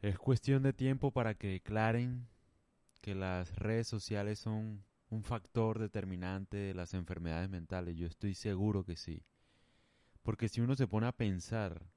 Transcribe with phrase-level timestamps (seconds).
[0.00, 2.28] Es cuestión de tiempo para que declaren
[3.00, 7.96] que las redes sociales son un factor determinante de las enfermedades mentales.
[7.96, 9.24] Yo estoy seguro que sí.
[10.22, 11.90] Porque si uno se pone a pensar,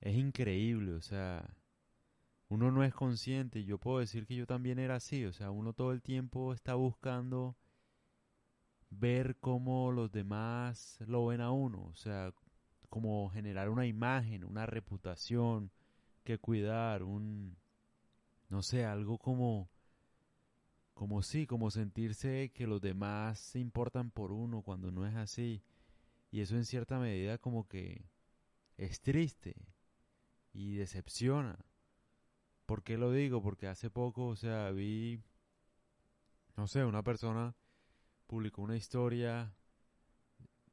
[0.00, 1.56] es increíble, o sea,
[2.48, 5.72] uno no es consciente, yo puedo decir que yo también era así, o sea, uno
[5.72, 7.56] todo el tiempo está buscando
[8.90, 12.34] ver cómo los demás lo ven a uno, o sea,
[12.90, 15.70] como generar una imagen, una reputación
[16.22, 17.56] que cuidar, un,
[18.48, 19.68] no sé, algo como,
[20.94, 25.62] como sí, como sentirse que los demás se importan por uno cuando no es así.
[26.30, 28.04] Y eso en cierta medida como que
[28.78, 29.56] es triste
[30.52, 31.58] y decepciona.
[32.66, 33.42] ¿Por qué lo digo?
[33.42, 35.20] Porque hace poco, o sea, vi,
[36.56, 37.54] no sé, una persona
[38.26, 39.54] publicó una historia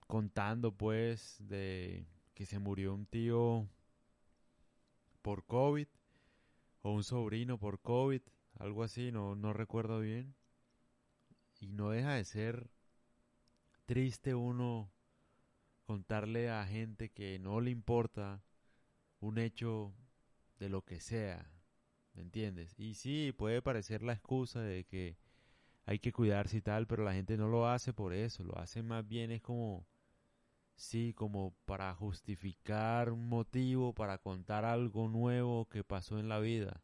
[0.07, 3.67] contando pues de que se murió un tío
[5.21, 5.87] por COVID
[6.81, 8.21] o un sobrino por COVID,
[8.59, 10.35] algo así, no, no recuerdo bien.
[11.59, 12.69] Y no deja de ser
[13.85, 14.91] triste uno
[15.85, 18.43] contarle a gente que no le importa
[19.19, 19.93] un hecho
[20.59, 21.51] de lo que sea,
[22.13, 22.75] ¿me entiendes?
[22.77, 25.17] Y sí, puede parecer la excusa de que
[25.85, 28.83] hay que cuidarse y tal, pero la gente no lo hace por eso, lo hace
[28.83, 29.87] más bien es como,
[30.79, 36.81] sí, como para justificar un motivo, para contar algo nuevo que pasó en la vida.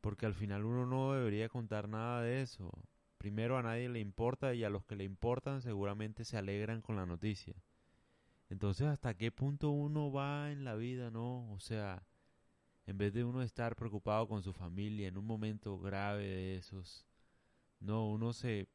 [0.00, 2.70] Porque al final uno no debería contar nada de eso.
[3.18, 6.96] Primero a nadie le importa y a los que le importan seguramente se alegran con
[6.96, 7.54] la noticia.
[8.48, 11.50] Entonces, ¿hasta qué punto uno va en la vida, no?
[11.52, 12.06] O sea,
[12.86, 17.06] en vez de uno estar preocupado con su familia en un momento grave de esos,
[17.80, 18.68] no, uno se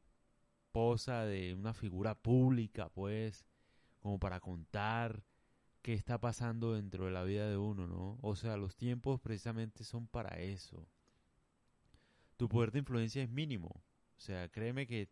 [0.72, 3.46] posa de una figura pública, pues,
[4.08, 5.22] como para contar
[5.82, 8.18] qué está pasando dentro de la vida de uno, ¿no?
[8.22, 10.88] O sea, los tiempos precisamente son para eso.
[12.38, 13.68] Tu poder de influencia es mínimo.
[13.68, 15.10] O sea, créeme que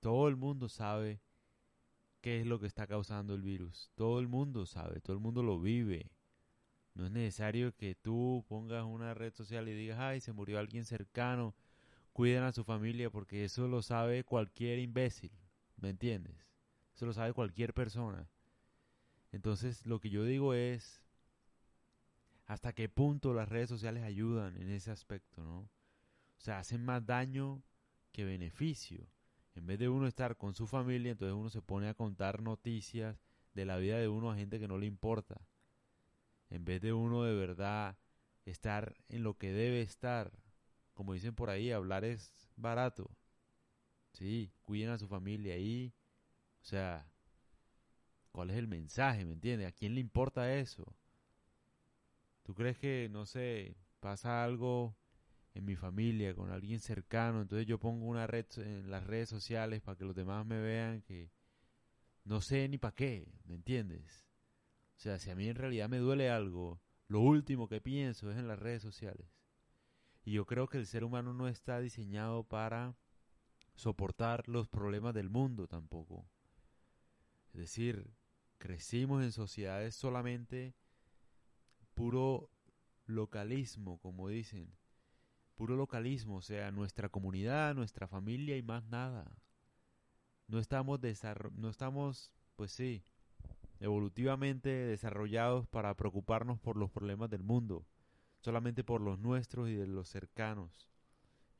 [0.00, 1.20] todo el mundo sabe
[2.22, 3.90] qué es lo que está causando el virus.
[3.94, 6.10] Todo el mundo sabe, todo el mundo lo vive.
[6.94, 10.86] No es necesario que tú pongas una red social y digas, ay, se murió alguien
[10.86, 11.54] cercano,
[12.14, 15.32] cuiden a su familia, porque eso lo sabe cualquier imbécil,
[15.76, 16.48] ¿me entiendes?
[16.94, 18.26] Eso lo sabe cualquier persona.
[19.32, 21.02] Entonces, lo que yo digo es,
[22.46, 25.60] ¿hasta qué punto las redes sociales ayudan en ese aspecto, no?
[25.60, 27.62] O sea, hacen más daño
[28.12, 29.06] que beneficio.
[29.54, 33.20] En vez de uno estar con su familia, entonces uno se pone a contar noticias
[33.54, 35.40] de la vida de uno a gente que no le importa
[36.50, 37.96] en vez de uno de verdad
[38.44, 40.32] estar en lo que debe estar,
[40.94, 43.10] como dicen por ahí, hablar es barato.
[44.12, 45.92] Sí, cuiden a su familia ahí.
[46.62, 47.06] O sea,
[48.38, 49.24] ¿cuál es el mensaje?
[49.24, 49.66] ¿Me entiendes?
[49.66, 50.94] ¿A quién le importa eso?
[52.44, 54.96] ¿Tú crees que, no sé, pasa algo
[55.54, 57.42] en mi familia con alguien cercano?
[57.42, 61.02] Entonces yo pongo una red en las redes sociales para que los demás me vean
[61.02, 61.32] que
[62.22, 64.24] no sé ni para qué, ¿me entiendes?
[64.96, 68.38] O sea, si a mí en realidad me duele algo, lo último que pienso es
[68.38, 69.26] en las redes sociales.
[70.24, 72.94] Y yo creo que el ser humano no está diseñado para
[73.74, 76.30] soportar los problemas del mundo tampoco.
[77.52, 78.16] Es decir,
[78.58, 80.74] crecimos en sociedades solamente
[81.94, 82.50] puro
[83.06, 84.72] localismo, como dicen.
[85.54, 89.36] Puro localismo, o sea, nuestra comunidad, nuestra familia y más nada.
[90.46, 91.00] No estamos,
[91.56, 93.02] no estamos, pues sí,
[93.80, 97.86] evolutivamente desarrollados para preocuparnos por los problemas del mundo,
[98.40, 100.88] solamente por los nuestros y de los cercanos.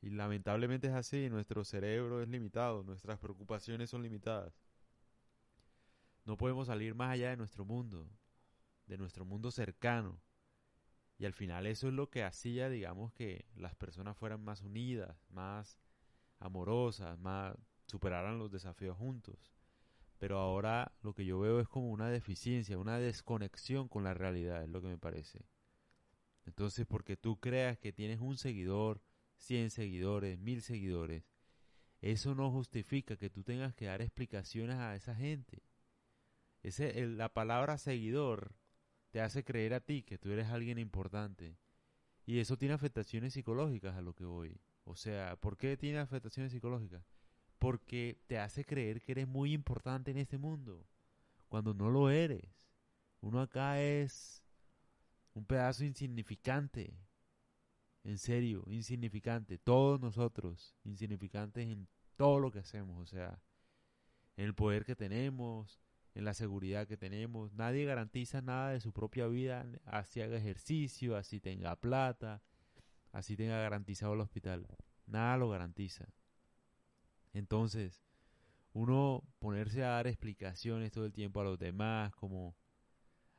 [0.01, 4.53] Y lamentablemente es así, nuestro cerebro es limitado, nuestras preocupaciones son limitadas.
[6.25, 8.09] No podemos salir más allá de nuestro mundo,
[8.85, 10.21] de nuestro mundo cercano.
[11.17, 15.17] Y al final eso es lo que hacía, digamos, que las personas fueran más unidas,
[15.29, 15.79] más
[16.39, 19.51] amorosas, más superaran los desafíos juntos
[20.19, 24.61] pero ahora lo que yo veo es como una deficiencia, una desconexión con la realidad,
[24.63, 25.45] es lo que me parece.
[26.45, 29.01] Entonces, porque tú creas que tienes un seguidor,
[29.37, 31.23] 100 seguidores, mil seguidores,
[32.01, 35.63] eso no justifica que tú tengas que dar explicaciones a esa gente.
[36.63, 38.55] Ese, la palabra seguidor
[39.11, 41.57] te hace creer a ti que tú eres alguien importante.
[42.25, 44.59] Y eso tiene afectaciones psicológicas a lo que voy.
[44.83, 47.03] O sea, ¿por qué tiene afectaciones psicológicas?
[47.59, 50.87] porque te hace creer que eres muy importante en este mundo,
[51.49, 52.41] cuando no lo eres.
[53.19, 54.43] Uno acá es
[55.33, 56.97] un pedazo insignificante,
[58.05, 63.41] en serio, insignificante, todos nosotros, insignificantes en todo lo que hacemos, o sea,
[64.37, 65.81] en el poder que tenemos,
[66.19, 67.53] en la seguridad que tenemos.
[67.53, 72.43] Nadie garantiza nada de su propia vida, así haga ejercicio, así tenga plata,
[73.11, 74.67] así tenga garantizado el hospital.
[75.07, 76.13] Nada lo garantiza.
[77.33, 78.03] Entonces,
[78.73, 82.55] uno ponerse a dar explicaciones todo el tiempo a los demás, como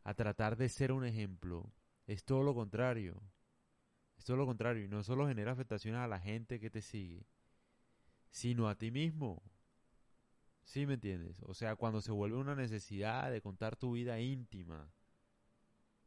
[0.02, 1.72] a tratar de ser un ejemplo,
[2.06, 3.22] es todo lo contrario.
[4.16, 4.84] Es todo lo contrario.
[4.84, 7.26] Y no solo genera afectaciones a la gente que te sigue,
[8.30, 9.42] sino a ti mismo.
[10.70, 11.42] ¿Sí me entiendes?
[11.46, 14.88] O sea, cuando se vuelve una necesidad de contar tu vida íntima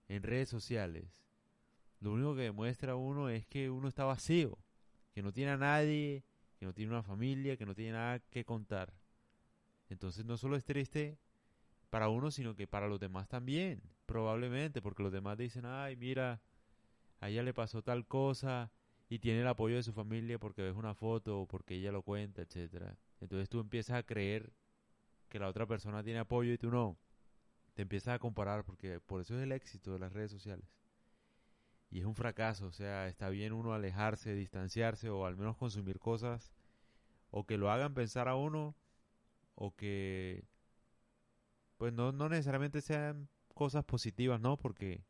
[0.08, 1.22] en redes sociales,
[2.00, 4.58] lo único que demuestra uno es que uno está vacío,
[5.12, 6.24] que no tiene a nadie,
[6.56, 8.94] que no tiene una familia, que no tiene nada que contar.
[9.90, 11.20] Entonces no solo es triste
[11.90, 16.42] para uno, sino que para los demás también, probablemente, porque los demás dicen, ay, mira,
[17.20, 18.72] a ella le pasó tal cosa
[19.10, 22.02] y tiene el apoyo de su familia porque ves una foto o porque ella lo
[22.02, 22.96] cuenta, etcétera.
[23.24, 24.52] Entonces tú empiezas a creer
[25.30, 26.98] que la otra persona tiene apoyo y tú no.
[27.74, 30.66] Te empiezas a comparar porque por eso es el éxito de las redes sociales.
[31.90, 36.00] Y es un fracaso, o sea, está bien uno alejarse, distanciarse o al menos consumir
[36.00, 36.54] cosas
[37.32, 38.76] o que lo hagan pensar a uno
[39.56, 40.44] o que
[41.78, 44.58] pues no, no necesariamente sean cosas positivas, ¿no?
[44.58, 45.04] Porque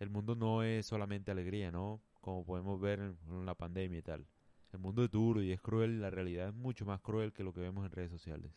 [0.00, 2.02] el mundo no es solamente alegría, ¿no?
[2.20, 4.26] Como podemos ver en la pandemia y tal.
[4.72, 7.52] El mundo es duro y es cruel, la realidad es mucho más cruel que lo
[7.52, 8.52] que vemos en redes sociales.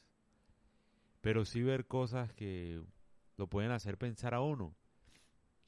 [1.22, 2.81] Pero sí ver cosas que
[3.38, 4.75] lo pueden hacer pensar a uno,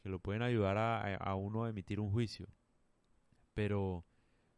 [0.01, 2.47] que lo pueden ayudar a, a uno a emitir un juicio.
[3.53, 4.05] Pero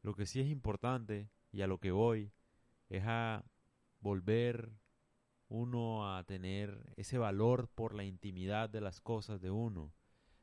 [0.02, 2.32] lo que sí es importante, y a lo que voy,
[2.90, 3.44] es a
[4.00, 4.72] volver
[5.48, 9.94] uno a tener ese valor por la intimidad de las cosas de uno,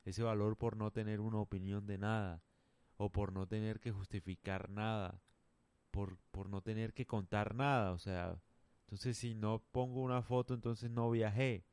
[0.05, 2.43] ese valor por no tener una opinión de nada,
[2.97, 5.21] o por no tener que justificar nada,
[5.93, 8.41] por, por no tener que contar nada, o sea,
[8.87, 11.65] entonces si no pongo una foto, entonces no viajé,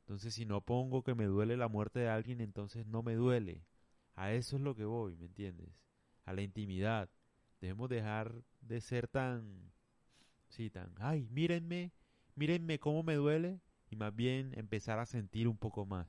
[0.00, 3.64] entonces si no pongo que me duele la muerte de alguien, entonces no me duele,
[4.14, 5.68] a eso es lo que voy, ¿me entiendes?
[6.24, 7.08] A la intimidad,
[7.60, 9.70] debemos dejar de ser tan,
[10.48, 11.92] sí, tan, ay, mírenme,
[12.34, 16.08] mírenme cómo me duele, y más bien empezar a sentir un poco más.